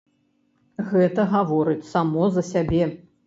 [0.93, 2.83] Гэта гаворыць само за сябе.